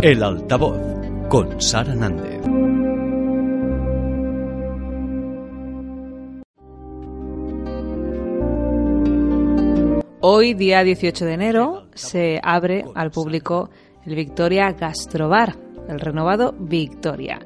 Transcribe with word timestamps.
El 0.00 0.22
altavoz 0.22 0.80
con 1.28 1.60
Sara 1.60 1.92
Nández. 1.92 2.40
Hoy, 10.20 10.54
día 10.54 10.84
18 10.84 11.24
de 11.24 11.32
enero, 11.32 11.86
se 11.94 12.38
abre 12.44 12.84
al 12.94 13.10
público 13.10 13.70
el 14.06 14.14
Victoria 14.14 14.70
Gastrobar, 14.70 15.56
el 15.88 15.98
renovado 15.98 16.54
Victoria. 16.56 17.40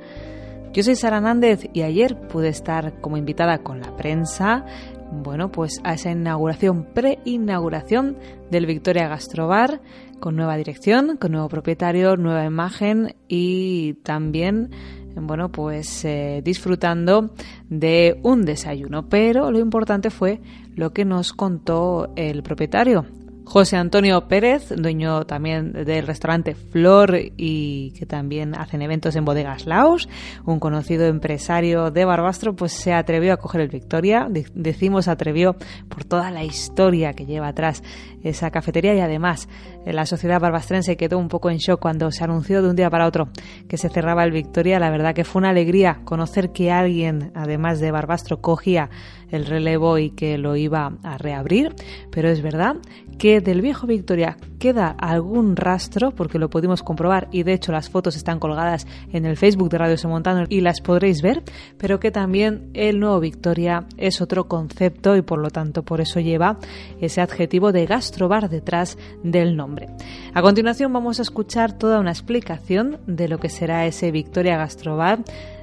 Yo 0.75 0.83
soy 0.83 0.97
Sara 0.97 1.23
Nández 1.23 1.70
y 1.73 1.80
ayer 1.80 2.28
pude 2.28 2.50
estar 2.50 3.00
como 3.00 3.16
invitada 3.16 3.62
con 3.62 3.80
la 3.80 3.97
prensa, 3.97 4.66
bueno, 5.12 5.52
pues 5.52 5.80
a 5.84 5.94
esa 5.94 6.10
inauguración, 6.10 6.86
pre-inauguración 6.94 8.16
del 8.50 8.66
Victoria 8.66 9.08
Gastrobar, 9.08 9.80
con 10.20 10.36
nueva 10.36 10.56
dirección, 10.56 11.16
con 11.16 11.32
nuevo 11.32 11.48
propietario, 11.48 12.16
nueva 12.16 12.44
imagen 12.44 13.14
y 13.28 13.94
también 14.04 14.70
bueno, 15.14 15.50
pues 15.50 16.04
eh, 16.04 16.41
disfrutando 16.42 17.34
de 17.69 18.19
un 18.22 18.44
desayuno. 18.44 19.08
Pero 19.08 19.50
lo 19.50 19.58
importante 19.58 20.10
fue 20.10 20.41
lo 20.74 20.92
que 20.92 21.04
nos 21.04 21.32
contó 21.32 22.12
el 22.16 22.42
propietario, 22.42 23.06
José 23.53 23.77
Antonio 23.77 24.28
Pérez, 24.28 24.70
dueño 24.75 25.27
también 25.27 25.75
del 25.75 26.06
restaurante 26.06 26.55
Flor 26.55 27.19
y 27.36 27.91
que 27.91 28.06
también 28.06 28.55
hacen 28.55 28.81
eventos 28.81 29.14
en 29.14 29.27
bodegas 29.27 29.67
Laos, 29.67 30.09
un 30.47 30.59
conocido 30.59 31.05
empresario 31.05 31.91
de 31.91 32.06
Barbastro, 32.06 32.56
pues 32.56 32.72
se 32.72 32.94
atrevió 32.94 33.34
a 33.34 33.36
coger 33.36 33.61
el 33.61 33.69
Victoria. 33.69 34.27
Decimos 34.55 35.06
atrevió 35.06 35.55
por 35.91 36.05
toda 36.05 36.31
la 36.31 36.44
historia 36.44 37.12
que 37.12 37.27
lleva 37.27 37.48
atrás 37.48 37.83
esa 38.22 38.50
cafetería 38.50 38.94
y 38.94 39.00
además 39.00 39.50
eh, 39.84 39.92
la 39.92 40.06
sociedad 40.06 40.41
barbastrense 40.41 40.97
quedó 40.97 41.19
un 41.19 41.28
poco 41.28 41.50
en 41.50 41.59
shock 41.59 41.78
cuando 41.78 42.11
se 42.11 42.25
anunció 42.25 42.62
de 42.62 42.70
un 42.70 42.77
día 42.77 42.89
para 42.89 43.06
otro 43.06 43.28
que 43.69 43.77
se 43.77 43.91
cerraba 43.91 44.25
el 44.25 44.33
Victoria. 44.33 44.78
La 44.78 44.89
verdad 44.89 45.14
que 45.14 45.25
fue 45.25 45.41
una 45.41 45.50
alegría 45.50 46.00
conocer 46.05 46.53
que 46.53 46.70
alguien, 46.70 47.33
además 47.34 47.81
de 47.81 47.91
Barbastro, 47.91 48.41
cogía 48.41 48.89
el 49.33 49.47
relevo 49.47 49.98
y 49.98 50.11
que 50.11 50.38
lo 50.38 50.55
iba 50.55 50.92
a 51.02 51.19
reabrir, 51.19 51.75
pero 52.11 52.28
es 52.28 52.41
verdad 52.42 52.77
que 53.19 53.41
del 53.41 53.61
viejo 53.61 53.86
Victoria 53.86 54.36
queda 54.58 54.88
algún 54.88 55.56
rastro, 55.56 56.12
porque 56.12 56.38
lo 56.38 56.50
pudimos 56.50 56.83
comprobar 56.83 57.28
y 57.33 57.42
de 57.42 57.53
hecho 57.53 57.72
las 57.72 57.88
fotos 57.88 58.16
están 58.16 58.38
colgadas 58.38 58.86
en 59.12 59.27
el 59.27 59.36
Facebook 59.36 59.70
de 59.70 59.78
Radio 59.78 59.97
Semontano 59.97 60.44
y 60.48 60.60
las 60.60 60.80
podréis 60.80 61.22
ver, 61.22 61.42
pero 61.78 61.98
que 61.98 62.10
también 62.10 62.70
el 62.75 63.00
nuevo 63.00 63.20
Victoria 63.20 63.86
es 63.97 64.20
otro 64.20 64.48
concepto 64.48 65.16
y 65.16 65.22
por 65.22 65.38
lo 65.38 65.50
tanto 65.50 65.83
por 65.83 66.00
eso 66.00 66.20
lleva 66.20 66.58
ese 67.00 67.20
adjetivo 67.20 67.72
de 67.72 67.86
gastrobar 67.86 68.48
detrás 68.48 68.98
del 69.22 69.56
nombre. 69.56 69.88
A 70.34 70.42
continuación 70.42 70.92
vamos 70.92 71.19
a 71.19 71.22
escuchar 71.22 71.78
toda 71.78 72.00
una 72.00 72.10
explicación 72.10 72.98
de 73.06 73.28
lo 73.28 73.38
que 73.38 73.48
será 73.48 73.86
ese 73.86 74.10
Victoria 74.10 74.56
Gastrobar 74.56 75.20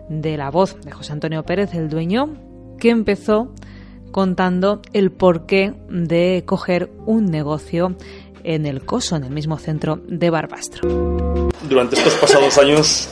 de 0.10 0.38
la 0.38 0.50
voz 0.50 0.80
de 0.82 0.92
José 0.92 1.14
Antonio 1.14 1.44
Pérez, 1.44 1.74
el 1.76 1.90
dueño, 1.90 2.49
que 2.80 2.90
empezó 2.90 3.54
contando 4.12 4.82
el 4.94 5.12
porqué 5.12 5.74
de 5.90 6.44
coger 6.46 6.90
un 7.06 7.26
negocio 7.26 7.96
en 8.44 8.66
el 8.66 8.84
Coso, 8.86 9.16
en 9.16 9.24
el 9.26 9.32
mismo 9.32 9.58
centro 9.58 10.02
de 10.08 10.30
Barbastro. 10.30 10.88
Durante 11.68 11.98
estos 11.98 12.14
pasados 12.16 12.58
años 12.58 13.10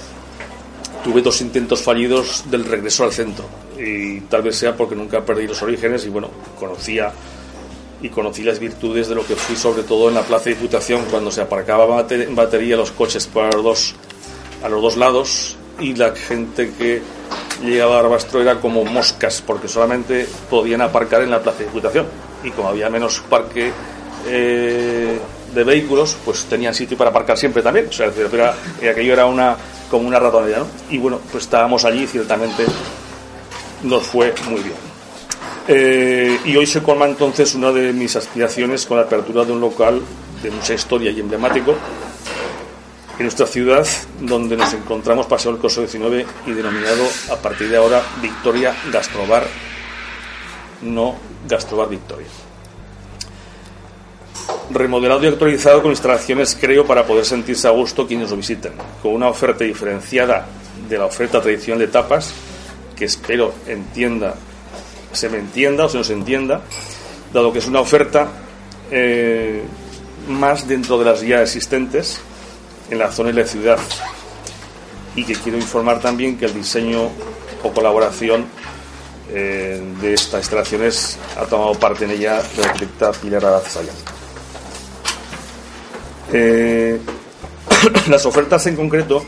tuve 1.04 1.22
dos 1.22 1.42
intentos 1.42 1.82
fallidos 1.82 2.46
del 2.50 2.66
regreso 2.66 3.04
al 3.04 3.12
centro 3.12 3.46
y 3.78 4.22
tal 4.22 4.42
vez 4.42 4.56
sea 4.56 4.76
porque 4.76 4.96
nunca 4.96 5.24
perdí 5.24 5.48
los 5.48 5.62
orígenes 5.62 6.06
y 6.06 6.10
bueno, 6.10 6.30
conocía 6.60 7.12
y 8.02 8.10
conocí 8.10 8.44
las 8.44 8.60
virtudes 8.60 9.08
de 9.08 9.16
lo 9.16 9.26
que 9.26 9.36
fui 9.36 9.56
sobre 9.56 9.84
todo 9.84 10.10
en 10.10 10.16
la 10.16 10.22
plaza 10.22 10.46
de 10.46 10.56
Diputación 10.56 11.06
cuando 11.10 11.32
se 11.32 11.42
aparcaba 11.42 12.06
en 12.10 12.36
batería 12.36 12.78
los 12.78 12.92
coches 12.92 13.28
para 13.28 13.52
los 13.52 13.64
dos, 13.64 13.96
a 14.64 14.70
los 14.70 14.82
dos 14.82 14.98
lados 14.98 15.58
y 15.80 15.96
la 15.96 16.16
gente 16.16 16.72
que 16.78 17.02
llegaba 17.64 18.02
Barbastro 18.02 18.42
era 18.42 18.60
como 18.60 18.84
moscas, 18.84 19.42
porque 19.46 19.68
solamente 19.68 20.28
podían 20.50 20.82
aparcar 20.82 21.22
en 21.22 21.32
la 21.32 21.42
plaza 21.42 21.60
de 21.60 21.66
Diputación. 21.66 22.06
Y 22.44 22.52
como 22.52 22.70
había 22.70 22.90
menos 22.90 23.20
parque 23.30 23.72
eh, 24.28 25.20
de 25.54 25.64
vehículos, 25.64 26.16
pues 26.24 26.46
tenían 26.46 26.74
sitio 26.74 26.98
para 26.98 27.10
aparcar 27.10 27.38
siempre 27.38 27.62
también. 27.62 27.88
O 27.88 27.92
sea, 27.92 28.08
aquello 28.08 29.14
era 29.14 29.26
una, 29.26 29.56
como 29.90 30.08
una 30.08 30.20
ratonera. 30.20 30.64
Y 30.90 30.98
bueno, 30.98 31.20
pues 31.32 31.46
estábamos 31.46 31.86
allí 31.86 32.04
y 32.04 32.08
ciertamente 32.08 32.66
nos 33.84 34.04
fue 34.04 34.34
muy 34.50 34.62
bien. 34.62 34.76
Eh, 35.68 36.40
y 36.46 36.56
hoy 36.56 36.66
se 36.66 36.82
colma 36.82 37.06
entonces 37.06 37.54
una 37.56 37.72
de 37.72 37.92
mis 37.92 38.16
aspiraciones 38.16 38.86
con 38.86 38.98
la 38.98 39.04
apertura 39.04 39.44
de 39.44 39.52
un 39.52 39.60
local 39.60 40.02
de 40.42 40.52
mucha 40.52 40.74
historia 40.74 41.12
y 41.12 41.20
emblemático 41.20 41.76
en 43.18 43.24
nuestra 43.24 43.48
ciudad, 43.48 43.86
donde 44.22 44.56
nos 44.56 44.74
encontramos 44.74 45.26
pasado 45.26 45.56
el 45.56 45.62
curso 45.62 45.82
19 45.82 46.26
y 46.46 46.52
denominado 46.52 47.04
a 47.32 47.36
partir 47.38 47.70
de 47.70 47.78
ahora 47.78 48.04
Victoria 48.22 48.76
Gastrobar, 48.92 49.48
no 50.84 51.16
Gastrobar 51.48 51.90
Victoria. 51.90 52.28
Remodelado 54.70 55.24
y 55.24 55.28
actualizado 55.28 55.82
con 55.82 55.92
instalaciones, 55.92 56.56
creo, 56.60 56.86
para 56.86 57.08
poder 57.08 57.26
sentirse 57.26 57.68
a 57.68 57.72
gusto 57.72 58.06
quienes 58.06 58.30
lo 58.30 58.38
visiten, 58.38 58.74
con 59.02 59.14
una 59.14 59.30
oferta 59.30 59.64
diferenciada 59.64 60.46
de 60.88 60.98
la 60.98 61.06
oferta 61.06 61.42
tradicional 61.42 61.80
de 61.80 61.88
tapas, 61.88 62.34
que 62.96 63.06
espero 63.06 63.54
entienda, 63.66 64.36
se 65.12 65.30
me 65.30 65.40
entienda 65.40 65.86
o 65.86 65.90
se 65.90 65.98
nos 65.98 66.10
entienda, 66.12 66.62
dado 67.34 67.52
que 67.52 67.60
es 67.60 67.68
una 67.68 67.80
oferta 67.80 68.28
eh, 68.92 69.64
más 70.28 70.68
dentro 70.68 71.00
de 71.00 71.06
las 71.06 71.22
ya 71.22 71.42
existentes 71.42 72.22
en 72.90 72.98
la 72.98 73.12
zona 73.12 73.30
y 73.30 73.34
la 73.34 73.46
ciudad. 73.46 73.80
Y 75.16 75.24
que 75.24 75.34
quiero 75.34 75.58
informar 75.58 76.00
también 76.00 76.38
que 76.38 76.46
el 76.46 76.54
diseño 76.54 77.10
o 77.64 77.72
colaboración 77.74 78.46
eh, 79.30 79.82
de 80.02 80.14
estas 80.14 80.42
instalaciones 80.42 81.18
ha 81.38 81.46
tomado 81.46 81.74
parte 81.74 82.06
en 82.06 82.12
ella 82.12 82.42
la 82.58 82.66
arquitecta 82.66 83.12
Pilar 83.12 83.46
Arazaya. 83.46 83.92
Eh, 86.32 87.00
las 88.10 88.26
ofertas 88.26 88.66
en 88.68 88.76
concreto 88.76 89.26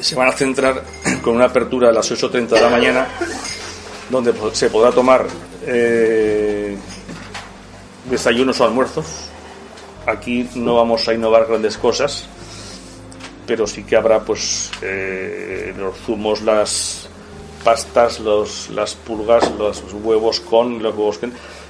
se 0.00 0.14
van 0.14 0.28
a 0.28 0.32
centrar 0.32 0.84
con 1.22 1.36
una 1.36 1.46
apertura 1.46 1.90
a 1.90 1.92
las 1.92 2.10
8.30 2.10 2.48
de 2.48 2.60
la 2.60 2.70
mañana, 2.70 3.08
donde 4.08 4.32
se 4.52 4.70
podrá 4.70 4.92
tomar 4.92 5.26
eh, 5.66 6.76
desayunos 8.08 8.60
o 8.60 8.64
almuerzos 8.64 9.29
Aquí 10.06 10.48
no 10.54 10.76
vamos 10.76 11.06
a 11.08 11.14
innovar 11.14 11.46
grandes 11.46 11.76
cosas, 11.76 12.26
pero 13.46 13.66
sí 13.66 13.84
que 13.84 13.96
habrá 13.96 14.20
pues 14.20 14.70
eh, 14.82 15.74
los 15.76 15.96
zumos, 15.98 16.42
las 16.42 17.08
pastas, 17.64 18.20
los, 18.20 18.70
las 18.70 18.94
pulgas, 18.94 19.50
los 19.58 19.82
huevos 20.02 20.40
con 20.40 20.82
los 20.82 20.94
huevos 20.94 21.20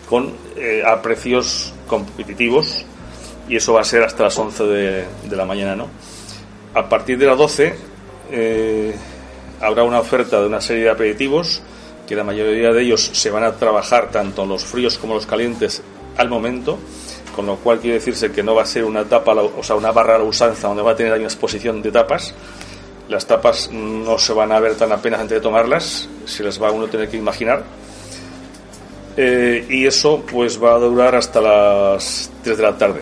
con, 0.09 0.33
eh, 0.57 0.83
a 0.87 1.01
precios 1.03 1.73
competitivos 1.87 2.85
y 3.49 3.57
eso 3.57 3.73
va 3.73 3.81
a 3.81 3.85
ser 3.85 4.03
hasta 4.03 4.25
las 4.25 4.39
11 4.39 4.65
de, 4.65 5.07
la 5.31 5.45
mañana, 5.45 5.75
¿no? 5.75 5.89
A 6.75 6.89
partir 6.89 7.19
de 7.19 7.27
las 7.27 7.37
12 7.37 7.75
eh, 8.31 8.95
habrá 9.61 9.83
una 9.83 9.99
oferta 9.99 10.41
de 10.41 10.47
una 10.47 10.61
serie 10.61 10.85
de 10.85 10.91
aperitivos 10.91 11.63
que 12.07 12.15
la 12.15 12.25
mayoría 12.25 12.73
de 12.73 12.83
ellos 12.83 13.11
se 13.13 13.31
van 13.31 13.45
a 13.45 13.53
trabajar 13.53 14.11
tanto 14.11 14.47
los 14.47 14.65
fríos 14.65 14.99
como 14.99 15.15
los 15.15 15.27
calientes 15.27 15.83
al 16.17 16.29
momento 16.29 16.79
con 17.35 17.47
lo 17.47 17.57
cual 17.57 17.81
quiere 17.81 17.95
decirse 17.95 18.31
que 18.33 18.43
no 18.43 18.55
va 18.55 18.63
a 18.63 18.67
ser 18.67 18.85
una 18.85 19.05
tapa, 19.05 19.33
o 19.35 19.63
sea, 19.63 19.77
una 19.77 19.93
barra 19.93 20.17
a 20.17 20.19
la 20.19 20.25
usanza 20.25 20.69
donde 20.69 20.83
va 20.83 20.93
a 20.93 20.97
tener 20.97 21.13
una 21.13 21.25
exposición 21.25 21.83
de 21.83 21.91
tapas. 21.91 22.35
Las 23.09 23.27
tapas 23.27 23.71
no 23.73 24.19
se 24.19 24.33
van 24.33 24.53
a 24.53 24.61
ver 24.61 24.77
tan 24.77 24.93
apenas 24.93 25.21
antes 25.21 25.39
de 25.39 25.41
tomarlas, 25.41 26.09
si 26.27 26.43
les 26.43 26.63
va 26.63 26.71
uno 26.71 26.87
a 26.87 26.89
tener 26.89 27.09
que 27.09 27.17
imaginar. 27.17 27.65
Eh, 29.17 29.67
y 29.69 29.87
eso 29.87 30.23
pues 30.31 30.63
va 30.63 30.75
a 30.75 30.79
durar 30.79 31.17
hasta 31.17 31.41
las 31.41 32.31
3 32.45 32.57
de 32.57 32.63
la 32.63 32.79
tarde. 32.79 33.01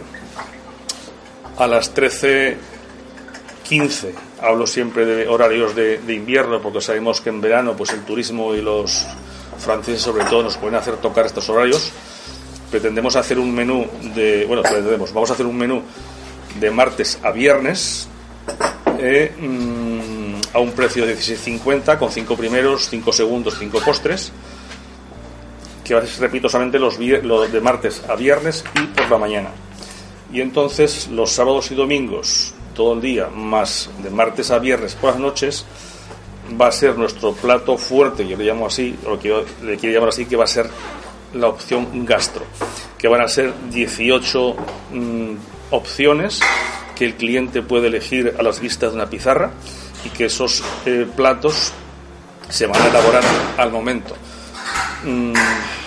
A 1.59 1.67
las 1.67 1.95
13.15 1.95 4.13
hablo 4.41 4.67
siempre 4.67 5.05
de 5.05 5.29
horarios 5.29 5.75
de, 5.75 5.99
de, 5.99 6.15
invierno 6.15 6.63
porque 6.63 6.81
sabemos 6.81 7.21
que 7.21 7.29
en 7.29 7.41
verano 7.41 7.77
pues 7.77 7.93
el 7.93 8.05
turismo 8.05 8.55
y 8.55 8.63
los 8.63 9.05
franceses 9.59 10.01
sobre 10.01 10.25
todo 10.25 10.45
nos 10.45 10.57
pueden 10.57 10.77
hacer 10.77 10.97
tocar 10.99 11.27
estos 11.27 11.49
horarios 11.49 11.93
pretendemos 12.70 13.17
hacer 13.17 13.38
un 13.38 13.55
menú 13.55 13.87
de, 14.15 14.44
bueno, 14.47 14.62
pretendemos, 14.62 15.12
vamos 15.12 15.31
a 15.31 15.35
hacer 15.35 15.47
un 15.47 15.56
menú 15.56 15.82
de 16.59 16.70
martes 16.70 17.19
a 17.23 17.31
viernes 17.31 18.09
eh, 18.99 19.32
mm, 19.38 20.56
a 20.56 20.59
un 20.59 20.73
precio 20.73 21.06
de 21.06 21.17
16.50 21.17 21.99
con 21.99 22.11
5 22.11 22.37
primeros, 22.37 22.88
5 22.88 23.12
segundos, 23.12 23.56
5 23.59 23.81
postres 23.85 24.32
que 25.88 25.94
a 25.94 26.06
ser, 26.06 26.20
repito, 26.20 26.49
solamente 26.49 26.79
los, 26.79 26.99
de 26.99 27.61
martes 27.62 28.03
a 28.09 28.15
viernes 28.15 28.65
y 28.75 28.87
por 28.88 29.11
la 29.11 29.19
mañana. 29.19 29.49
Y 30.31 30.43
entonces 30.43 31.09
los 31.09 31.31
sábados 31.31 31.71
y 31.71 31.75
domingos, 31.75 32.55
todo 32.75 32.93
el 32.93 33.00
día, 33.00 33.29
más 33.29 33.88
de 34.03 34.11
martes 34.11 34.50
a 34.50 34.59
viernes 34.59 34.94
por 34.94 35.11
las 35.11 35.19
noches, 35.19 35.64
va 36.61 36.69
a 36.69 36.73
ser 36.73 36.99
nuestro 36.99 37.32
plato 37.32 37.79
fuerte, 37.79 38.26
yo 38.26 38.37
le 38.37 38.44
llamo 38.44 38.67
así, 38.67 38.94
o 39.06 39.19
que 39.19 39.44
le 39.62 39.76
quiero 39.79 39.94
llamar 39.94 40.11
así, 40.11 40.26
que 40.26 40.37
va 40.37 40.44
a 40.44 40.49
ser 40.49 40.69
la 41.35 41.49
opción 41.49 42.05
gastro, 42.05 42.45
que 42.97 43.09
van 43.09 43.21
a 43.21 43.29
ser 43.29 43.53
18 43.71 44.57
mm, 44.93 45.33
opciones 45.71 46.41
que 46.97 47.05
el 47.05 47.15
cliente 47.15 47.63
puede 47.63 47.89
elegir 47.89 48.35
a 48.39 48.43
las 48.43 48.61
vistas 48.61 48.91
de 48.91 48.97
una 48.97 49.09
pizarra 49.09 49.53
y 50.05 50.11
que 50.11 50.27
esos 50.27 50.63
eh, 50.85 51.07
platos 51.17 51.73
se 52.49 52.67
van 52.67 52.81
a 52.83 52.87
elaborar 52.89 53.23
al 53.57 53.71
momento. 53.71 54.17
Mm, 55.05 55.33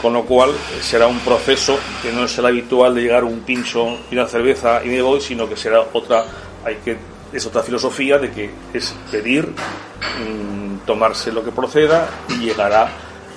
con 0.01 0.13
lo 0.13 0.23
cual 0.23 0.51
será 0.81 1.07
un 1.07 1.19
proceso 1.19 1.77
que 2.01 2.13
no 2.13 2.23
es 2.23 2.37
el 2.37 2.45
habitual 2.45 2.95
de 2.95 3.01
llegar 3.01 3.25
un 3.25 3.41
pincho 3.41 3.99
y 4.09 4.15
una 4.15 4.25
cerveza 4.25 4.81
y 4.85 4.87
me 4.87 5.01
voy, 5.01 5.19
sino 5.19 5.49
que 5.49 5.57
será 5.57 5.81
otra, 5.93 6.23
hay 6.63 6.75
que, 6.75 6.97
es 7.33 7.45
otra 7.45 7.61
filosofía 7.61 8.17
de 8.17 8.31
que 8.31 8.49
es 8.73 8.95
pedir, 9.11 9.47
mm, 9.47 10.85
tomarse 10.85 11.31
lo 11.31 11.43
que 11.43 11.51
proceda 11.51 12.09
y 12.29 12.45
llegará 12.45 12.89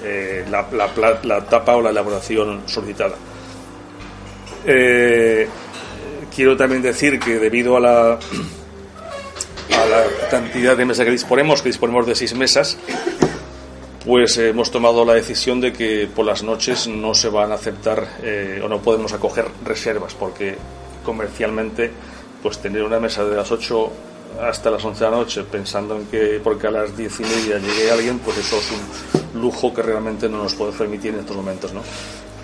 eh, 0.04 0.44
la, 0.50 0.66
la, 1.24 1.40
tapa 1.44 1.76
o 1.76 1.82
la 1.82 1.90
elaboración 1.90 2.62
solicitada. 2.66 3.14
Eh, 4.66 5.48
quiero 6.34 6.56
también 6.56 6.82
decir 6.82 7.18
que 7.18 7.38
debido 7.38 7.76
a 7.76 7.80
la, 7.80 8.12
a 8.12 9.86
la 9.86 10.04
cantidad 10.30 10.76
de 10.76 10.84
mesas 10.84 11.04
que 11.04 11.10
disponemos, 11.10 11.62
que 11.62 11.68
disponemos 11.70 12.06
de 12.06 12.14
seis 12.14 12.34
mesas, 12.34 12.78
pues 14.04 14.36
hemos 14.36 14.70
tomado 14.70 15.04
la 15.04 15.14
decisión 15.14 15.60
de 15.60 15.72
que 15.72 16.08
por 16.14 16.26
las 16.26 16.42
noches 16.42 16.88
no 16.88 17.14
se 17.14 17.28
van 17.28 17.52
a 17.52 17.54
aceptar 17.54 18.18
eh, 18.22 18.60
o 18.62 18.68
no 18.68 18.80
podemos 18.80 19.12
acoger 19.12 19.46
reservas 19.64 20.14
porque 20.14 20.56
comercialmente 21.04 21.90
pues 22.42 22.58
tener 22.58 22.82
una 22.82 23.00
mesa 23.00 23.24
de 23.24 23.36
las 23.36 23.50
8 23.50 23.92
hasta 24.42 24.70
las 24.70 24.84
11 24.84 25.04
de 25.04 25.10
la 25.10 25.16
noche 25.16 25.44
pensando 25.44 25.96
en 25.96 26.06
que 26.06 26.40
porque 26.42 26.66
a 26.66 26.70
las 26.70 26.94
10 26.96 27.20
y 27.20 27.22
media 27.22 27.58
llegue 27.58 27.90
alguien 27.90 28.18
pues 28.18 28.36
eso 28.36 28.58
es 28.58 28.70
un 28.72 29.13
que 29.74 29.82
realmente 29.82 30.28
no 30.28 30.42
nos 30.42 30.54
puede 30.54 30.72
permitir 30.72 31.14
en 31.14 31.20
estos 31.20 31.36
momentos 31.36 31.72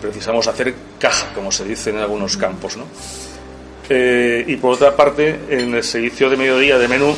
precisamos 0.01 0.47
hacer 0.47 0.75
caja 0.99 1.33
como 1.35 1.53
se 1.53 1.65
dice 1.65 1.91
en 1.91 1.99
algunos 1.99 2.37
campos. 2.37 2.79
Eh, 3.89 4.45
y 4.47 4.57
por 4.57 4.75
otra 4.75 4.95
parte 4.97 5.41
en 5.51 5.75
el 5.75 5.85
servicio 5.85 6.31
de 6.31 6.37
mediodía 6.37 6.79
de 6.79 6.89
menú 6.89 7.15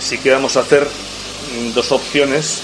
sí 0.00 0.18
que 0.18 0.32
hacer 0.32 0.86
dos 1.74 1.92
opciones 1.92 2.62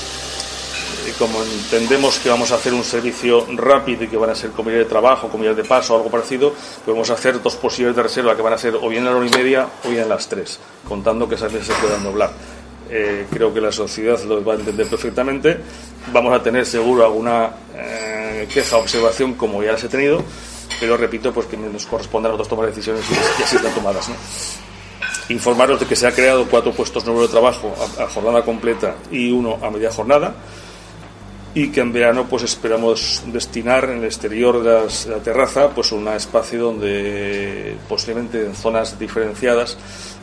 como 1.18 1.42
entendemos 1.42 2.18
que 2.18 2.28
vamos 2.28 2.52
a 2.52 2.56
hacer 2.56 2.74
un 2.74 2.84
servicio 2.84 3.46
rápido 3.54 4.04
y 4.04 4.08
que 4.08 4.16
van 4.16 4.30
a 4.30 4.34
ser 4.34 4.50
comidas 4.50 4.80
de 4.80 4.84
trabajo, 4.84 5.28
comidas 5.28 5.56
de 5.56 5.64
paso 5.64 5.94
o 5.94 5.96
algo 5.96 6.10
parecido, 6.10 6.52
podemos 6.84 7.08
hacer 7.10 7.40
dos 7.42 7.56
posibles 7.56 7.96
de 7.96 8.02
reserva 8.02 8.36
que 8.36 8.42
van 8.42 8.52
a 8.52 8.58
ser 8.58 8.74
o 8.74 8.88
bien 8.88 9.06
a 9.06 9.10
la 9.10 9.16
hora 9.16 9.26
y 9.26 9.30
media 9.30 9.66
o 9.84 9.88
bien 9.88 10.04
a 10.04 10.06
las 10.06 10.28
tres, 10.28 10.58
contando 10.86 11.28
que 11.28 11.36
esas 11.36 11.52
veces 11.52 11.74
se 11.74 11.82
puedan 11.82 12.02
doblar. 12.04 12.30
Eh, 12.90 13.26
creo 13.30 13.52
que 13.52 13.60
la 13.60 13.72
sociedad 13.72 14.20
lo 14.24 14.44
va 14.44 14.54
a 14.54 14.56
entender 14.56 14.86
perfectamente. 14.86 15.58
Vamos 16.12 16.32
a 16.32 16.42
tener 16.42 16.64
seguro 16.66 17.04
alguna 17.04 17.50
eh, 17.74 18.48
queja 18.52 18.76
observación 18.76 19.34
como 19.34 19.62
ya 19.62 19.72
las 19.72 19.84
he 19.84 19.88
tenido, 19.88 20.22
pero 20.78 20.96
repito, 20.96 21.32
pues 21.32 21.46
que 21.46 21.56
nos 21.56 21.86
corresponde 21.86 22.28
a 22.28 22.32
nosotros 22.32 22.48
tomar 22.48 22.66
decisiones 22.66 23.04
y 23.38 23.42
así 23.42 23.56
están 23.56 23.74
tomadas. 23.74 24.08
Informaros 25.28 25.80
de 25.80 25.86
que 25.86 25.96
se 25.96 26.06
ha 26.06 26.12
creado 26.12 26.46
cuatro 26.48 26.72
puestos 26.72 27.04
nuevos 27.04 27.24
de 27.24 27.28
trabajo 27.32 27.74
a 27.98 28.06
jornada 28.06 28.44
completa 28.44 28.94
y 29.10 29.32
uno 29.32 29.58
a 29.60 29.70
media 29.70 29.90
jornada 29.90 30.34
y 31.56 31.70
que 31.70 31.80
en 31.80 31.90
verano 31.90 32.26
pues 32.28 32.42
esperamos 32.42 33.22
destinar 33.28 33.84
en 33.84 34.00
el 34.00 34.04
exterior 34.04 34.62
de, 34.62 35.10
la 35.10 35.22
terraza 35.22 35.70
pues 35.70 35.90
un 35.90 36.06
espacio 36.08 36.64
donde 36.64 37.78
posiblemente 37.88 38.44
en 38.44 38.54
zonas 38.54 38.98
diferenciadas 38.98 39.78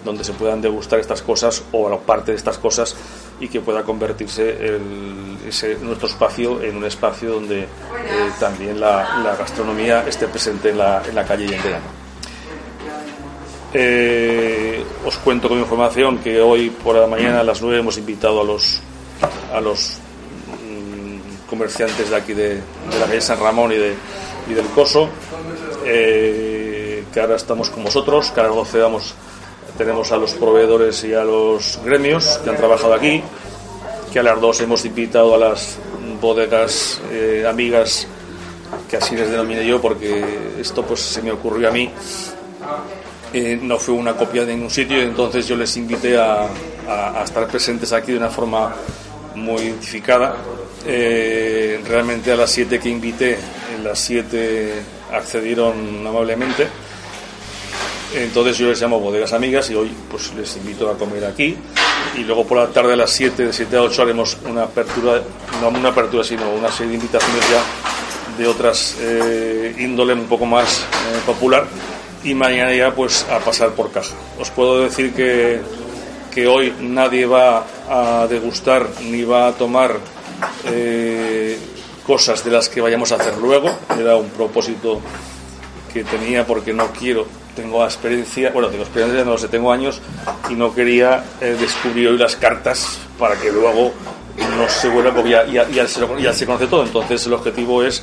donde 0.05 0.23
se 0.23 0.33
puedan 0.33 0.61
degustar 0.61 0.99
estas 0.99 1.23
cosas 1.23 1.63
o 1.71 1.89
parte 2.01 2.33
de 2.33 2.37
estas 2.37 2.59
cosas 2.59 2.95
y 3.39 3.47
que 3.47 3.61
pueda 3.61 3.81
convertirse 3.81 4.79
nuestro 5.81 6.07
espacio 6.07 6.61
en 6.61 6.77
un 6.77 6.85
espacio 6.85 7.31
donde 7.31 7.61
eh, 7.61 7.67
también 8.39 8.79
la, 8.79 9.35
gastronomía 9.35 10.07
esté 10.07 10.27
presente 10.27 10.69
en 10.69 10.77
la, 10.77 11.01
en 11.03 11.15
la 11.15 11.25
calle 11.25 11.45
y 11.45 11.53
en 11.55 11.63
verano. 11.63 11.85
Eh, 13.73 14.85
os 15.03 15.17
cuento 15.17 15.49
con 15.49 15.57
información 15.57 16.19
que 16.19 16.39
hoy 16.39 16.69
por 16.69 16.95
la 16.95 17.07
mañana 17.07 17.39
a 17.39 17.43
las 17.43 17.59
9 17.59 17.79
hemos 17.79 17.97
invitado 17.97 18.39
a 18.41 18.43
los, 18.43 18.81
a 19.51 19.59
los 19.59 20.02
comerciantes 21.53 22.09
de 22.09 22.15
aquí 22.15 22.33
de, 22.33 22.59
la 22.99 23.05
calle 23.05 23.21
San 23.21 23.39
Ramón 23.39 23.71
y, 23.71 23.75
de, 23.75 23.93
y 24.49 24.53
del 24.55 24.65
Coso, 24.69 25.07
eh, 25.85 27.03
que 27.13 27.19
ahora 27.19 27.35
estamos 27.35 27.69
con 27.69 27.83
vosotros, 27.83 28.31
que 28.31 28.41
ahora 28.41 28.55
12 28.55 28.79
tenemos 29.77 30.11
a 30.11 30.17
los 30.17 30.33
proveedores 30.33 31.03
y 31.03 31.13
a 31.13 31.23
los 31.23 31.79
gremios 31.85 32.39
que 32.43 32.49
han 32.49 32.57
trabajado 32.57 32.95
aquí, 32.95 33.21
que 34.11 34.17
a 34.17 34.23
las 34.23 34.41
dos 34.41 34.61
hemos 34.61 34.83
invitado 34.83 35.35
a 35.35 35.37
las 35.37 35.77
bodegas 36.19 36.99
eh, 37.11 37.45
amigas, 37.47 38.07
que 38.89 38.97
así 38.97 39.15
les 39.15 39.29
denominé 39.29 39.63
yo, 39.67 39.79
porque 39.79 40.25
esto 40.59 40.83
pues 40.83 41.01
se 41.01 41.21
me 41.21 41.31
ocurrió 41.31 41.69
a 41.69 41.71
mí. 41.71 41.91
Eh, 43.31 43.59
no 43.61 43.77
fue 43.77 43.93
una 43.93 44.15
copia 44.15 44.43
de 44.43 44.55
ningún 44.55 44.71
sitio, 44.71 44.99
entonces 44.99 45.47
yo 45.47 45.55
les 45.55 45.77
invité 45.77 46.17
a, 46.17 46.47
a 46.87 47.23
estar 47.23 47.45
presentes 47.45 47.93
aquí 47.93 48.11
de 48.11 48.17
una 48.17 48.29
forma 48.29 48.73
muy 49.35 49.61
identificada 49.61 50.35
eh, 50.85 51.81
realmente 51.87 52.31
a 52.31 52.35
las 52.35 52.51
siete 52.51 52.79
que 52.79 52.89
invité, 52.89 53.37
en 53.75 53.83
las 53.83 53.99
siete 53.99 54.81
accedieron 55.11 56.05
amablemente. 56.05 56.67
Entonces 58.15 58.57
yo 58.57 58.67
les 58.67 58.79
llamo 58.79 58.99
bodegas 58.99 59.33
amigas 59.33 59.69
y 59.71 59.75
hoy 59.75 59.91
pues 60.09 60.33
les 60.35 60.55
invito 60.57 60.89
a 60.89 60.97
comer 60.97 61.25
aquí. 61.25 61.57
Y 62.15 62.23
luego 62.23 62.45
por 62.45 62.59
la 62.59 62.67
tarde 62.67 62.93
a 62.93 62.95
las 62.95 63.09
7, 63.11 63.47
de 63.47 63.53
7 63.53 63.75
a 63.75 63.81
8 63.81 64.01
haremos 64.03 64.37
una 64.47 64.63
apertura, 64.63 65.21
no 65.61 65.69
una 65.69 65.89
apertura, 65.89 66.23
sino 66.23 66.47
una 66.51 66.71
serie 66.71 66.91
de 66.91 66.95
invitaciones 66.97 67.49
ya 67.49 68.37
de 68.37 68.47
otras 68.47 68.97
eh, 68.99 69.75
índole 69.79 70.13
un 70.13 70.25
poco 70.25 70.45
más 70.45 70.81
eh, 70.81 70.85
popular. 71.25 71.65
Y 72.23 72.35
mañana 72.35 72.73
ya 72.73 72.93
pues 72.93 73.25
a 73.29 73.39
pasar 73.39 73.71
por 73.71 73.91
caja. 73.91 74.13
Os 74.39 74.49
puedo 74.51 74.81
decir 74.81 75.13
que, 75.13 75.59
que 76.31 76.47
hoy 76.47 76.73
nadie 76.79 77.25
va 77.25 77.65
a 77.89 78.27
degustar 78.27 78.87
ni 79.09 79.23
va 79.23 79.47
a 79.47 79.53
tomar 79.53 79.97
eh, 80.65 81.57
cosas 82.05 82.43
de 82.43 82.51
las 82.51 82.69
que 82.69 82.81
vayamos 82.81 83.11
a 83.11 83.15
hacer 83.15 83.37
luego. 83.37 83.69
Era 83.97 84.15
un 84.15 84.29
propósito 84.29 85.01
que 85.93 86.03
tenía 86.03 86.45
porque 86.45 86.73
no 86.73 86.87
quiero, 86.87 87.27
tengo 87.55 87.83
experiencia, 87.83 88.51
bueno, 88.51 88.69
tengo 88.69 88.83
experiencia, 88.83 89.23
no 89.23 89.37
sé, 89.37 89.47
tengo 89.47 89.71
años 89.71 90.01
y 90.49 90.55
no 90.55 90.73
quería 90.73 91.23
eh, 91.39 91.55
descubrir 91.59 92.07
hoy 92.07 92.17
las 92.17 92.35
cartas 92.35 92.97
para 93.19 93.35
que 93.35 93.51
luego 93.51 93.93
no 94.57 94.67
se 94.67 94.89
vuelva, 94.89 95.13
porque 95.13 95.29
ya, 95.29 95.87
se, 95.87 96.45
conoce 96.45 96.67
todo. 96.67 96.83
Entonces 96.83 97.25
el 97.27 97.33
objetivo 97.33 97.83
es 97.83 98.01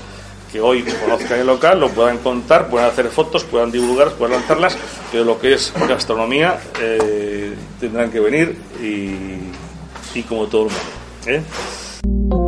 que 0.52 0.60
hoy 0.60 0.82
conozcan 0.82 1.40
el 1.40 1.46
local, 1.46 1.80
lo 1.80 1.88
puedan 1.88 2.18
contar, 2.18 2.68
puedan 2.68 2.88
hacer 2.88 3.08
fotos, 3.08 3.44
puedan 3.44 3.70
divulgar, 3.70 4.12
puedan 4.12 4.38
lanzarlas, 4.38 4.76
pero 5.10 5.24
lo 5.24 5.38
que 5.38 5.54
es 5.54 5.72
gastronomía 5.88 6.60
eh, 6.80 7.54
tendrán 7.78 8.10
que 8.10 8.20
venir 8.20 8.56
y, 8.82 10.22
como 10.22 10.46
todo 10.46 10.68
el 11.26 11.42
mundo. 11.42 12.39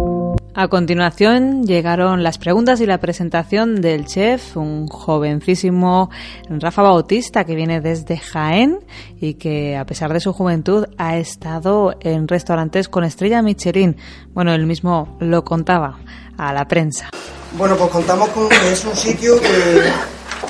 A 0.54 0.68
continuación 0.68 1.64
llegaron 1.64 2.22
las 2.22 2.36
preguntas 2.36 2.82
y 2.82 2.86
la 2.86 2.98
presentación 2.98 3.80
del 3.80 4.04
chef, 4.04 4.54
un 4.58 4.86
jovencísimo 4.86 6.10
Rafa 6.50 6.82
Bautista 6.82 7.44
que 7.44 7.54
viene 7.54 7.80
desde 7.80 8.18
Jaén 8.18 8.80
y 9.18 9.34
que 9.34 9.78
a 9.78 9.86
pesar 9.86 10.12
de 10.12 10.20
su 10.20 10.34
juventud 10.34 10.84
ha 10.98 11.16
estado 11.16 11.94
en 12.00 12.28
restaurantes 12.28 12.90
con 12.90 13.02
estrella 13.02 13.40
Michelin. 13.40 13.96
Bueno, 14.34 14.52
él 14.52 14.66
mismo 14.66 15.16
lo 15.20 15.42
contaba 15.42 15.98
a 16.36 16.52
la 16.52 16.66
prensa. 16.66 17.08
Bueno, 17.56 17.74
pues 17.74 17.88
contamos 17.88 18.28
con 18.28 18.50
que 18.50 18.72
es 18.72 18.84
un 18.84 18.94
sitio 18.94 19.40
que 19.40 19.90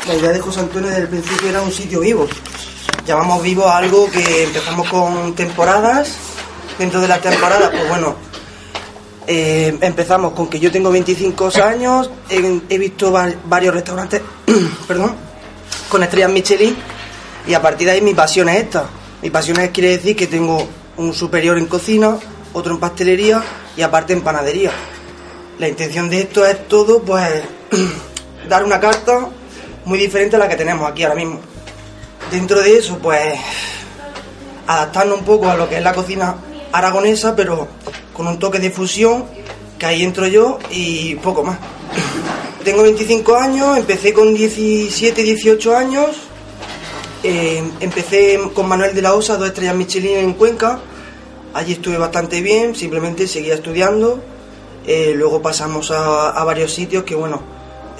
la 0.08 0.14
idea 0.16 0.32
de 0.32 0.40
José 0.40 0.60
Antonio 0.60 0.88
desde 0.88 1.02
el 1.02 1.08
principio 1.08 1.48
era 1.48 1.62
un 1.62 1.70
sitio 1.70 2.00
vivo. 2.00 2.26
Llamamos 3.06 3.40
vivo 3.40 3.68
a 3.68 3.76
algo 3.76 4.10
que 4.10 4.44
empezamos 4.44 4.88
con 4.88 5.32
temporadas. 5.36 6.16
Dentro 6.76 7.00
de 7.00 7.06
la 7.06 7.20
temporada, 7.20 7.70
pues 7.70 7.88
bueno, 7.88 8.16
eh, 9.26 9.76
empezamos 9.80 10.32
con 10.32 10.48
que 10.48 10.58
yo 10.58 10.70
tengo 10.70 10.90
25 10.90 11.50
años, 11.62 12.10
he, 12.28 12.78
visto 12.78 13.12
varios 13.44 13.74
restaurantes, 13.74 14.20
perdón, 14.88 15.14
con 15.88 16.02
estrellas 16.02 16.30
Michelin 16.30 16.76
y 17.46 17.54
a 17.54 17.62
partir 17.62 17.86
de 17.86 17.94
ahí 17.94 18.00
mi 18.00 18.14
pasión 18.14 18.48
es 18.48 18.62
esta. 18.62 18.86
Mi 19.22 19.30
pasión 19.30 19.60
es, 19.60 19.70
quiere 19.70 19.90
decir 19.90 20.16
que 20.16 20.26
tengo 20.26 20.66
un 20.96 21.14
superior 21.14 21.56
en 21.58 21.66
cocina, 21.66 22.18
otro 22.52 22.74
en 22.74 22.80
pastelería 22.80 23.42
y 23.76 23.82
aparte 23.82 24.12
en 24.12 24.22
panadería. 24.22 24.72
La 25.58 25.68
intención 25.68 26.10
de 26.10 26.22
esto 26.22 26.44
es 26.44 26.66
todo, 26.66 27.02
pues, 27.02 27.44
dar 28.48 28.64
una 28.64 28.80
carta 28.80 29.28
muy 29.84 29.98
diferente 29.98 30.36
a 30.36 30.38
la 30.40 30.48
que 30.48 30.56
tenemos 30.56 30.90
aquí 30.90 31.04
ahora 31.04 31.14
mismo. 31.14 31.40
Dentro 32.30 32.60
de 32.60 32.78
eso, 32.78 32.98
pues 32.98 33.38
adaptarnos 34.66 35.18
un 35.18 35.24
poco 35.24 35.48
a 35.48 35.56
lo 35.56 35.68
que 35.68 35.76
es 35.76 35.82
la 35.82 35.92
cocina 35.92 36.34
aragonesa, 36.72 37.36
pero 37.36 37.68
con 38.22 38.34
un 38.34 38.38
toque 38.38 38.60
de 38.60 38.70
fusión, 38.70 39.24
que 39.78 39.86
ahí 39.86 40.04
entro 40.04 40.28
yo 40.28 40.60
y 40.70 41.16
poco 41.16 41.42
más. 41.42 41.58
Tengo 42.64 42.84
25 42.84 43.34
años, 43.34 43.76
empecé 43.76 44.12
con 44.12 44.32
17, 44.32 45.24
18 45.24 45.76
años, 45.76 46.10
eh, 47.24 47.60
empecé 47.80 48.38
con 48.54 48.68
Manuel 48.68 48.94
de 48.94 49.02
la 49.02 49.14
Osa, 49.14 49.36
dos 49.36 49.48
estrellas 49.48 49.74
Michelin 49.74 50.18
en 50.18 50.34
Cuenca, 50.34 50.78
allí 51.52 51.72
estuve 51.72 51.98
bastante 51.98 52.40
bien, 52.40 52.76
simplemente 52.76 53.26
seguía 53.26 53.54
estudiando, 53.54 54.20
eh, 54.86 55.14
luego 55.16 55.42
pasamos 55.42 55.90
a, 55.90 56.44
varios 56.44 56.72
sitios 56.72 57.02
que 57.02 57.16
bueno, 57.16 57.42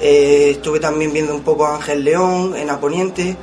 eh, 0.00 0.50
estuve 0.52 0.78
también 0.78 1.12
viendo 1.12 1.34
un 1.34 1.42
poco 1.42 1.66
a 1.66 1.74
Ángel 1.74 2.04
León 2.04 2.54
en 2.54 2.70
Aponiente, 2.70 3.36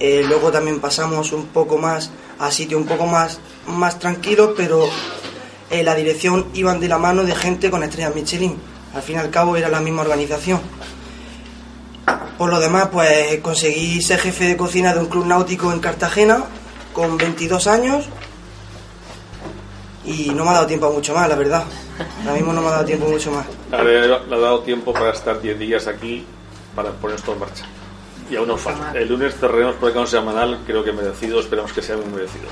luego 0.00 0.50
también 0.50 0.80
pasamos 0.80 1.32
un 1.32 1.46
poco 1.46 1.78
más 1.78 2.10
a 2.40 2.50
sitios 2.50 2.80
un 2.80 2.86
poco 2.88 3.06
más, 3.06 3.38
más 3.68 3.98
tranquilos, 4.00 4.50
pero 4.56 4.88
la 5.82 5.94
dirección 5.94 6.46
iban 6.54 6.80
de 6.80 6.88
la 6.88 6.98
mano 6.98 7.24
de 7.24 7.34
gente 7.34 7.70
con 7.70 7.82
estrellas 7.82 8.14
Michelin. 8.14 8.56
Al 8.94 9.02
fin 9.02 9.16
y 9.16 9.18
al 9.18 9.30
cabo 9.30 9.56
era 9.56 9.68
la 9.68 9.80
misma 9.80 10.02
organización. 10.02 10.60
Por 12.38 12.50
lo 12.50 12.60
demás, 12.60 12.88
pues 12.92 13.40
conseguí 13.40 14.00
ser 14.02 14.20
jefe 14.20 14.44
de 14.44 14.56
cocina 14.56 14.92
de 14.92 15.00
un 15.00 15.06
club 15.06 15.26
náutico 15.26 15.72
en 15.72 15.80
Cartagena 15.80 16.44
con 16.92 17.16
22 17.16 17.66
años 17.66 18.06
y 20.04 20.30
no 20.30 20.44
me 20.44 20.50
ha 20.50 20.54
dado 20.54 20.66
tiempo 20.66 20.86
a 20.86 20.90
mucho 20.90 21.14
más, 21.14 21.28
la 21.28 21.36
verdad. 21.36 21.64
Ahora 22.20 22.34
mismo 22.34 22.52
no 22.52 22.60
me 22.60 22.68
ha 22.68 22.72
dado 22.72 22.84
tiempo 22.84 23.06
mucho 23.06 23.30
más. 23.30 23.46
Le 23.70 24.14
ha 24.14 24.38
dado 24.38 24.60
tiempo 24.60 24.92
para 24.92 25.10
estar 25.10 25.40
10 25.40 25.58
días 25.58 25.86
aquí 25.86 26.24
para 26.74 26.90
poner 26.90 27.16
esto 27.16 27.32
en 27.32 27.38
marcha. 27.38 27.64
Y 28.30 28.36
aún 28.36 28.48
nos 28.48 28.60
falta. 28.60 28.92
El 28.98 29.08
lunes 29.08 29.34
cerraremos 29.38 29.76
por 29.76 29.88
el 29.88 29.94
canal 29.94 30.08
semanal, 30.08 30.60
creo 30.66 30.82
que 30.84 30.92
merecido, 30.92 31.40
esperamos 31.40 31.72
que 31.72 31.82
sea 31.82 31.96
muy 31.96 32.06
merecido. 32.06 32.46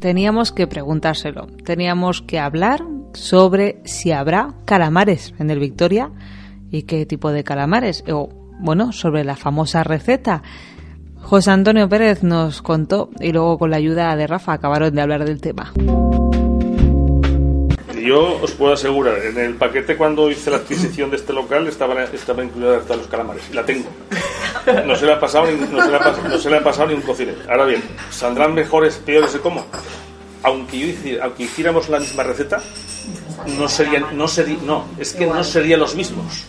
Teníamos 0.00 0.52
que 0.52 0.66
preguntárselo, 0.66 1.46
teníamos 1.64 2.22
que 2.22 2.38
hablar 2.38 2.84
sobre 3.14 3.80
si 3.84 4.12
habrá 4.12 4.54
calamares 4.64 5.34
en 5.38 5.50
el 5.50 5.58
Victoria 5.58 6.12
y 6.70 6.82
qué 6.82 7.04
tipo 7.06 7.32
de 7.32 7.44
calamares, 7.44 8.04
o 8.10 8.28
bueno, 8.60 8.92
sobre 8.92 9.24
la 9.24 9.36
famosa 9.36 9.82
receta. 9.82 10.42
José 11.20 11.50
Antonio 11.50 11.88
Pérez 11.88 12.22
nos 12.22 12.62
contó 12.62 13.10
y 13.20 13.32
luego 13.32 13.58
con 13.58 13.70
la 13.70 13.76
ayuda 13.76 14.14
de 14.14 14.26
Rafa 14.26 14.52
acabaron 14.52 14.94
de 14.94 15.02
hablar 15.02 15.24
del 15.24 15.40
tema 15.40 15.72
yo 18.08 18.40
os 18.40 18.52
puedo 18.52 18.72
asegurar, 18.72 19.18
en 19.18 19.36
el 19.38 19.54
paquete 19.54 19.96
cuando 19.96 20.30
hice 20.30 20.50
la 20.50 20.56
adquisición 20.58 21.10
de 21.10 21.16
este 21.16 21.32
local 21.34 21.66
estaba, 21.66 22.02
estaba 22.04 22.42
hasta 22.42 22.96
los 22.96 23.06
calamares. 23.06 23.42
Y 23.50 23.54
la 23.54 23.64
tengo. 23.64 23.88
No 24.86 24.96
se 24.96 25.06
le 25.06 25.12
ha 25.12 25.20
pasado 25.20 25.46
ni, 25.46 25.56
no 25.56 25.82
se 25.82 25.90
le 25.90 25.96
ha 25.96 26.00
pasado, 26.00 26.28
no 26.28 26.38
se 26.38 26.50
le 26.50 26.56
ha 26.56 26.64
pasado 26.64 26.88
ni 26.88 26.94
un 26.94 27.02
cocinero. 27.02 27.38
Ahora 27.48 27.64
bien, 27.64 27.82
¿saldrán 28.10 28.54
mejores, 28.54 28.96
peores 28.96 29.32
de 29.32 29.40
cómo? 29.40 29.66
Aunque, 30.42 30.78
yo 30.78 31.22
aunque 31.22 31.44
hiciéramos 31.44 31.88
la 31.88 31.98
misma 31.98 32.22
receta, 32.22 32.60
no 33.58 33.68
serían, 33.68 34.16
no 34.16 34.28
sería, 34.28 34.58
no, 34.64 34.86
es 34.98 35.12
que 35.12 35.26
no 35.26 35.42
serían 35.42 35.80
los 35.80 35.94
mismos. 35.94 36.46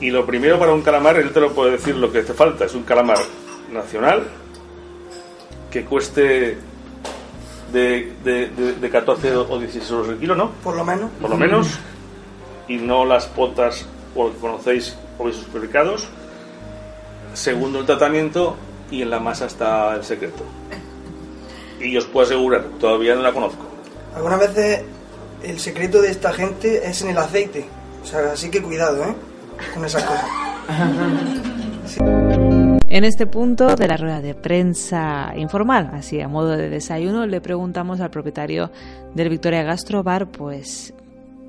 Y 0.00 0.10
lo 0.10 0.26
primero 0.26 0.58
para 0.58 0.72
un 0.72 0.82
calamar, 0.82 1.16
él 1.16 1.32
te 1.32 1.40
lo 1.40 1.52
puede 1.52 1.72
decir 1.72 1.96
lo 1.96 2.12
que 2.12 2.22
te 2.22 2.34
falta, 2.34 2.66
es 2.66 2.74
un 2.74 2.82
calamar 2.82 3.18
nacional 3.72 4.24
que 5.70 5.84
cueste 5.84 6.58
de, 7.72 8.12
de, 8.24 8.74
de, 8.80 8.90
14 8.90 9.36
o 9.36 9.58
16 9.58 9.90
euros 9.90 10.08
el 10.08 10.18
kilo, 10.18 10.34
¿no? 10.34 10.50
Por 10.62 10.76
lo 10.76 10.84
menos. 10.84 11.10
Por 11.20 11.30
lo 11.30 11.36
menos. 11.36 11.78
Y 12.68 12.76
no 12.76 13.04
las 13.04 13.26
potas 13.26 13.86
o 14.14 14.30
que 14.30 14.38
conocéis 14.38 14.96
o 15.18 15.28
esos 15.28 15.44
supermercados. 15.44 16.08
Segundo, 17.34 17.80
el 17.80 17.86
tratamiento 17.86 18.56
y 18.90 19.02
en 19.02 19.10
la 19.10 19.20
masa 19.20 19.46
está 19.46 19.94
el 19.94 20.04
secreto. 20.04 20.42
Y 21.80 21.96
os 21.96 22.06
puedo 22.06 22.26
asegurar, 22.26 22.64
todavía 22.80 23.14
no 23.14 23.22
la 23.22 23.32
conozco. 23.32 23.66
Algunas 24.14 24.40
veces 24.40 24.82
el 25.42 25.60
secreto 25.60 26.00
de 26.00 26.10
esta 26.10 26.32
gente 26.32 26.88
es 26.88 27.02
en 27.02 27.10
el 27.10 27.18
aceite. 27.18 27.66
O 28.02 28.06
sea, 28.06 28.32
así 28.32 28.50
que 28.50 28.62
cuidado, 28.62 29.04
¿eh? 29.04 29.14
Con 29.74 29.84
esas 29.84 30.04
cosas. 30.04 30.26
En 32.88 33.04
este 33.04 33.26
punto 33.26 33.74
de 33.74 33.88
la 33.88 33.96
rueda 33.96 34.20
de 34.20 34.34
prensa 34.34 35.32
informal, 35.36 35.90
así 35.92 36.20
a 36.20 36.28
modo 36.28 36.56
de 36.56 36.70
desayuno, 36.70 37.26
le 37.26 37.40
preguntamos 37.40 38.00
al 38.00 38.10
propietario 38.10 38.70
del 39.14 39.28
Victoria 39.28 39.64
Gastro 39.64 40.02
Bar, 40.02 40.28
pues, 40.30 40.94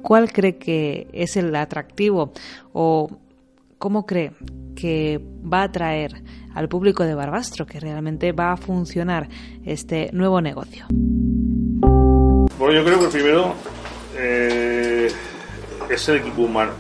¿cuál 0.01 0.31
cree 0.31 0.57
que 0.57 1.07
es 1.13 1.37
el 1.37 1.55
atractivo 1.55 2.31
o 2.73 3.09
cómo 3.77 4.05
cree 4.05 4.31
que 4.75 5.19
va 5.21 5.61
a 5.61 5.63
atraer 5.63 6.23
al 6.53 6.69
público 6.69 7.03
de 7.03 7.15
Barbastro, 7.15 7.65
que 7.65 7.79
realmente 7.79 8.31
va 8.31 8.53
a 8.53 8.57
funcionar 8.57 9.29
este 9.65 10.09
nuevo 10.13 10.41
negocio? 10.41 10.85
Bueno, 10.89 12.73
yo 12.73 12.83
creo 12.83 12.99
que 12.99 13.07
primero 13.07 13.53
eh, 14.15 15.11
es 15.89 16.09
el 16.09 16.17
equipo 16.17 16.43
humano. 16.43 16.71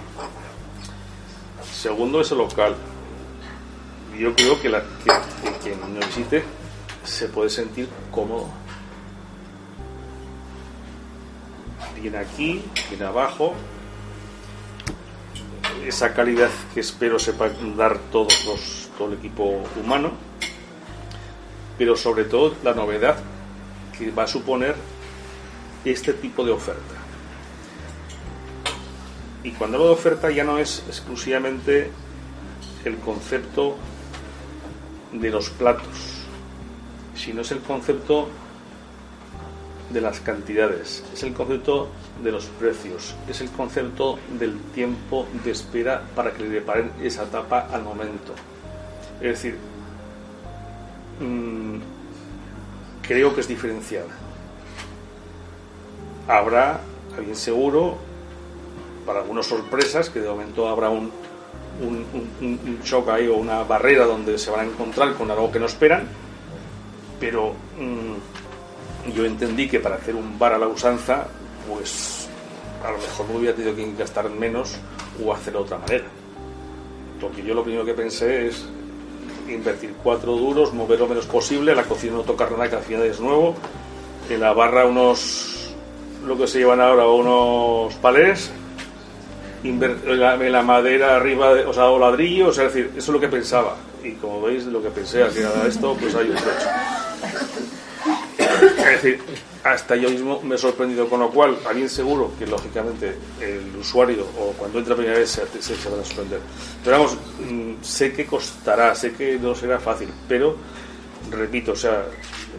Segundo 1.63 2.21
es 2.21 2.31
el 2.31 2.39
local 2.39 2.75
yo 4.19 4.33
creo 4.35 4.59
que, 4.59 4.69
la, 4.69 4.81
que, 4.81 5.11
quien 5.63 5.79
nos 5.93 6.05
visite 6.07 6.43
se 7.03 7.27
puede 7.27 7.49
sentir 7.49 7.87
cómodo. 8.11 8.49
Viene 12.01 12.17
aquí, 12.17 12.63
viene 12.89 13.05
abajo. 13.05 13.53
Esa 15.87 16.13
calidad 16.13 16.49
que 16.73 16.81
espero 16.81 17.17
sepa 17.17 17.47
dar 17.77 17.97
todos 18.11 18.43
los, 18.45 18.89
todo 18.97 19.07
el 19.07 19.19
equipo 19.19 19.63
humano, 19.81 20.11
pero 21.77 21.95
sobre 21.95 22.25
todo 22.25 22.55
la 22.61 22.73
novedad 22.73 23.15
que 23.97 24.11
va 24.11 24.23
a 24.23 24.27
suponer 24.27 24.75
este 25.85 26.11
tipo 26.11 26.43
de 26.43 26.51
oferta. 26.51 26.95
Y 29.45 29.51
cuando 29.51 29.77
hablo 29.77 29.87
de 29.87 29.93
oferta 29.93 30.29
ya 30.29 30.43
no 30.43 30.59
es 30.59 30.83
exclusivamente 30.87 31.89
el 32.83 32.97
concepto 32.97 33.77
de 35.13 35.29
los 35.29 35.49
platos, 35.51 36.25
sino 37.15 37.43
es 37.43 37.51
el 37.51 37.59
concepto 37.59 38.27
de 39.89 40.01
las 40.01 40.19
cantidades, 40.19 41.03
es 41.13 41.23
el 41.23 41.33
concepto 41.33 41.89
de 42.23 42.31
los 42.31 42.45
precios, 42.45 43.15
es 43.29 43.41
el 43.41 43.49
concepto 43.49 44.19
del 44.37 44.59
tiempo 44.73 45.25
de 45.43 45.51
espera 45.51 46.01
para 46.15 46.33
que 46.33 46.43
le 46.43 46.49
preparen 46.49 46.91
esa 47.01 47.25
tapa 47.25 47.67
al 47.71 47.83
momento. 47.83 48.33
Es 49.21 49.29
decir, 49.29 49.57
mm, 51.19 51.77
creo 53.01 53.33
que 53.33 53.41
es 53.41 53.47
diferenciada. 53.47 54.09
Habrá, 56.27 56.81
alguien 57.15 57.35
seguro, 57.35 57.97
para 59.05 59.21
algunas 59.21 59.45
sorpresas, 59.45 60.09
que 60.09 60.19
de 60.19 60.27
momento 60.27 60.67
habrá 60.67 60.89
un, 60.89 61.11
un, 61.81 62.79
ahí 63.09 63.27
o 63.27 63.35
una 63.35 63.63
barrera 63.63 64.05
donde 64.05 64.37
se 64.37 64.51
van 64.51 64.61
a 64.61 64.63
encontrar 64.63 65.13
con 65.13 65.31
algo 65.31 65.51
que 65.51 65.59
no 65.59 65.65
esperan, 65.65 66.07
pero 67.19 67.53
mm, 67.79 68.46
yo 69.13 69.25
entendí 69.25 69.67
que 69.67 69.79
para 69.79 69.95
hacer 69.95 70.15
un 70.15 70.37
bar 70.37 70.53
a 70.53 70.57
la 70.57 70.67
usanza, 70.67 71.27
pues 71.67 72.27
a 72.83 72.91
lo 72.91 72.97
mejor 72.97 73.29
no 73.29 73.39
hubiera 73.39 73.55
tenido 73.55 73.75
que 73.75 73.93
gastar 73.97 74.29
menos 74.29 74.75
o 75.23 75.33
hacerlo 75.33 75.59
de 75.59 75.65
otra 75.65 75.77
manera. 75.77 76.05
Porque 77.19 77.43
yo 77.43 77.53
lo 77.53 77.63
primero 77.63 77.85
que 77.85 77.93
pensé 77.93 78.47
es 78.47 78.65
invertir 79.49 79.93
cuatro 80.03 80.33
duros, 80.33 80.73
mover 80.73 80.99
lo 80.99 81.07
menos 81.07 81.25
posible, 81.25 81.73
la 81.73 81.83
cocina 81.83 82.13
no 82.13 82.21
tocar 82.21 82.51
nada 82.51 82.69
que 82.69 82.75
al 82.75 82.83
final 82.83 83.03
es 83.03 83.19
nuevo, 83.19 83.55
en 84.29 84.39
la 84.39 84.53
barra 84.53 84.85
unos, 84.85 85.73
lo 86.25 86.37
que 86.37 86.47
se 86.47 86.59
llevan 86.59 86.81
ahora, 86.81 87.07
unos 87.07 87.93
palés, 87.95 88.51
la, 89.63 90.61
madera 90.63 91.15
arriba, 91.15 91.51
o 91.65 91.73
sea, 91.73 91.85
o 91.87 91.99
ladrillo, 91.99 92.49
o 92.49 92.53
sea, 92.53 92.65
es 92.65 92.73
decir, 92.73 92.91
eso 92.91 92.99
es 92.99 93.09
lo 93.09 93.19
que 93.19 93.27
pensaba. 93.27 93.75
Y 94.03 94.11
como 94.13 94.41
veis, 94.41 94.65
lo 94.65 94.81
que 94.81 94.89
pensé 94.89 95.23
al 95.23 95.33
llegar 95.33 95.53
a 95.57 95.67
esto, 95.67 95.95
pues 95.99 96.13
hay 96.15 96.29
un 96.29 96.35
trecho. 96.35 96.67
Es 98.87 99.03
decir, 99.03 99.21
hasta 99.63 99.95
yo 99.95 100.09
mismo 100.09 100.41
me 100.41 100.55
he 100.55 100.57
sorprendido, 100.57 101.09
con 101.09 101.19
lo 101.19 101.29
cual, 101.29 101.57
alguien 101.67 101.89
seguro 101.89 102.31
que 102.39 102.47
lógicamente 102.47 103.15
el 103.41 103.75
usuario 103.79 104.25
o 104.39 104.53
cuando 104.53 104.79
entra 104.79 104.95
primera 104.95 105.19
vez 105.19 105.29
se, 105.29 105.61
se, 105.61 105.75
se 105.75 105.89
van 105.89 105.99
a 105.99 106.05
sorprender. 106.05 106.39
Pero 106.83 106.97
vamos, 106.97 107.17
mm, 107.39 107.83
sé 107.83 108.13
que 108.13 108.25
costará, 108.25 108.95
sé 108.95 109.13
que 109.13 109.37
no 109.37 109.53
será 109.53 109.79
fácil, 109.79 110.09
pero 110.27 110.55
repito, 111.31 111.73
o 111.73 111.75
sea, 111.75 112.05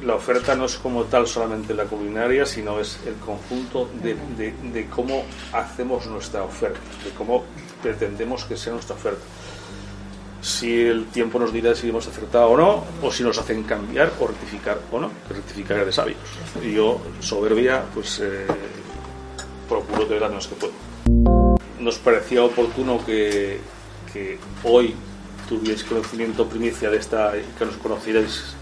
la 0.04 0.14
oferta 0.14 0.54
no 0.54 0.66
es 0.66 0.76
como 0.76 1.04
tal 1.04 1.26
solamente 1.26 1.74
la 1.74 1.84
culinaria, 1.84 2.46
sino 2.46 2.80
es 2.80 2.98
el 3.06 3.14
conjunto 3.14 3.88
de, 4.02 4.16
de, 4.72 4.86
cómo 4.86 5.24
hacemos 5.52 6.06
nuestra 6.06 6.42
oferta, 6.42 6.80
de 7.04 7.10
cómo 7.10 7.44
pretendemos 7.82 8.44
que 8.44 8.56
sea 8.56 8.72
nuestra 8.72 8.96
oferta. 8.96 9.22
Si 10.40 10.80
el 10.80 11.06
tiempo 11.06 11.38
nos 11.38 11.52
dirá 11.52 11.74
si 11.74 11.88
hemos 11.88 12.06
acertado 12.06 12.50
o 12.50 12.56
no, 12.56 12.84
o 13.02 13.12
si 13.12 13.22
nos 13.22 13.38
hacen 13.38 13.64
cambiar 13.64 14.12
o 14.20 14.26
rectificar 14.26 14.78
o 14.92 15.00
no, 15.00 15.10
que 15.26 15.34
rectificar 15.34 15.84
de 15.84 15.92
sabios. 15.92 16.18
Y 16.62 16.74
yo, 16.74 17.00
soberbia, 17.20 17.84
pues 17.92 18.20
eh, 18.20 18.46
procuro 19.68 20.06
de 20.06 20.20
las 20.20 20.30
menos 20.30 20.46
que 20.46 20.54
puedo. 20.54 20.72
Nos 21.80 21.98
parecía 21.98 22.44
oportuno 22.44 23.04
que, 23.04 23.60
que 24.12 24.38
hoy 24.64 24.94
tuvierais 25.48 25.82
conocimiento 25.84 26.46
primicia 26.48 26.90
de 26.90 26.98
esta, 26.98 27.32
que 27.32 27.64
nos 27.64 27.76
conocierais 27.76 28.54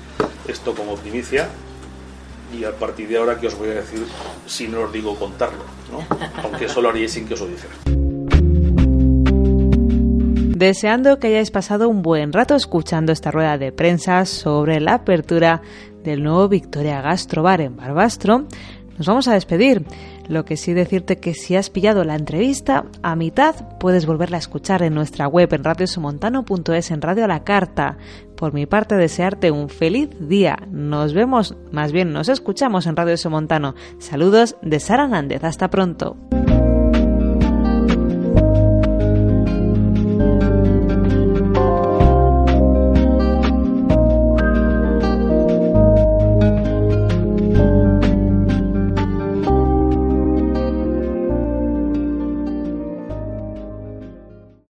esto 0.47 0.75
como 0.75 0.97
primicia 0.97 1.49
y 2.57 2.65
a 2.65 2.73
partir 2.73 3.09
de 3.09 3.19
ahora 3.19 3.39
que 3.41 3.49
os 3.49 3.57
voy 3.57 3.71
a 3.71 3.75
decir 3.75 4.07
si 4.47 4.69
no 4.69 4.83
os 4.83 4.93
digo 4.93 5.17
contarlo, 5.17 5.65
¿no? 5.91 6.07
aunque 6.43 6.67
eso 6.67 6.81
lo 6.81 6.89
haríais 6.89 7.13
sin 7.13 7.27
que 7.27 7.35
os 7.35 7.41
lo 7.41 7.49
dijera. 7.49 7.96
Deseando 10.57 11.19
que 11.19 11.27
hayáis 11.27 11.51
pasado 11.51 11.87
un 11.87 12.01
buen 12.01 12.33
rato 12.33 12.55
escuchando 12.55 13.13
esta 13.13 13.31
rueda 13.31 13.59
de 13.59 13.73
prensa 13.73 14.25
sobre 14.25 14.81
la 14.81 14.95
apertura 14.95 15.61
del 16.03 16.23
nuevo 16.23 16.49
Victoria 16.49 17.03
Gastrobar 17.03 17.61
en 17.61 17.77
Barbastro, 17.77 18.47
nos 18.97 19.07
vamos 19.07 19.29
a 19.29 19.35
despedir. 19.35 19.85
Lo 20.29 20.47
que 20.47 20.57
sí 20.57 20.73
decirte 20.73 21.19
que 21.19 21.35
si 21.35 21.57
has 21.57 21.69
pillado 21.69 22.05
la 22.05 22.15
entrevista 22.15 22.87
a 23.03 23.17
mitad, 23.17 23.77
puedes 23.79 24.07
volverla 24.07 24.39
a 24.39 24.41
escuchar 24.41 24.81
en 24.81 24.95
nuestra 24.95 25.29
web 25.29 25.53
en 25.53 25.63
radiosomontano.es 25.63 26.91
en 26.91 27.03
Radio 27.03 27.25
a 27.27 27.29
la 27.29 27.45
Carta. 27.45 27.99
Por 28.35 28.55
mi 28.55 28.65
parte, 28.65 28.95
desearte 28.95 29.51
un 29.51 29.69
feliz 29.69 30.09
día. 30.19 30.57
Nos 30.71 31.13
vemos, 31.13 31.55
más 31.71 31.93
bien 31.93 32.15
nos 32.15 32.31
escuchamos 32.31 32.87
en 32.87 32.97
Radio 32.97 33.19
Somontano. 33.19 33.75
Saludos 33.99 34.57
de 34.63 34.81
Sara 34.81 35.07
Nández. 35.07 35.45
Hasta 35.45 35.69
pronto. 35.69 36.17